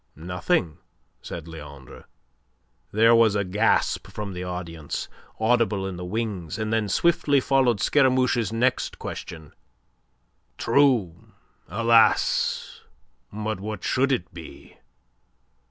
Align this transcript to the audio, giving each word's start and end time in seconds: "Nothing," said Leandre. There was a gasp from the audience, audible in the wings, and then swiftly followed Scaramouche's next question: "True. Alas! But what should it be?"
"Nothing," 0.15 0.79
said 1.21 1.47
Leandre. 1.47 2.05
There 2.91 3.13
was 3.13 3.35
a 3.35 3.43
gasp 3.43 4.07
from 4.07 4.33
the 4.33 4.43
audience, 4.43 5.07
audible 5.39 5.85
in 5.85 5.95
the 5.95 6.03
wings, 6.03 6.57
and 6.57 6.73
then 6.73 6.89
swiftly 6.89 7.39
followed 7.39 7.79
Scaramouche's 7.79 8.51
next 8.51 8.97
question: 8.97 9.53
"True. 10.57 11.33
Alas! 11.67 12.81
But 13.31 13.59
what 13.59 13.83
should 13.83 14.11
it 14.11 14.33
be?" 14.33 14.75